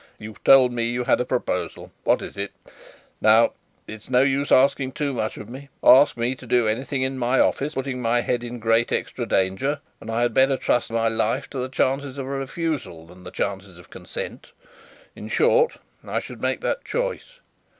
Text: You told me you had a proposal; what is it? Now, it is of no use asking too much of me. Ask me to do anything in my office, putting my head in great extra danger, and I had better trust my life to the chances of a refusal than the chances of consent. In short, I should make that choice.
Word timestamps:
You 0.17 0.35
told 0.43 0.71
me 0.73 0.85
you 0.89 1.03
had 1.03 1.21
a 1.21 1.25
proposal; 1.25 1.91
what 2.05 2.23
is 2.23 2.35
it? 2.35 2.53
Now, 3.21 3.51
it 3.87 3.99
is 4.01 4.05
of 4.05 4.09
no 4.13 4.21
use 4.23 4.51
asking 4.51 4.93
too 4.93 5.13
much 5.13 5.37
of 5.37 5.47
me. 5.47 5.69
Ask 5.83 6.17
me 6.17 6.33
to 6.37 6.47
do 6.47 6.67
anything 6.67 7.03
in 7.03 7.19
my 7.19 7.39
office, 7.39 7.75
putting 7.75 8.01
my 8.01 8.21
head 8.21 8.43
in 8.43 8.57
great 8.57 8.91
extra 8.91 9.27
danger, 9.27 9.79
and 9.99 10.09
I 10.09 10.23
had 10.23 10.33
better 10.33 10.57
trust 10.57 10.91
my 10.91 11.07
life 11.07 11.47
to 11.51 11.59
the 11.59 11.69
chances 11.69 12.17
of 12.17 12.25
a 12.25 12.29
refusal 12.29 13.05
than 13.05 13.23
the 13.25 13.29
chances 13.29 13.77
of 13.77 13.91
consent. 13.91 14.53
In 15.15 15.27
short, 15.27 15.77
I 16.03 16.19
should 16.19 16.41
make 16.41 16.61
that 16.61 16.83
choice. 16.83 17.37